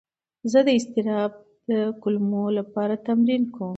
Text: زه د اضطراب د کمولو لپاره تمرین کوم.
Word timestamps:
زه 0.51 0.59
د 0.67 0.69
اضطراب 0.77 1.31
د 1.69 1.71
کمولو 2.03 2.55
لپاره 2.59 3.01
تمرین 3.07 3.43
کوم. 3.53 3.69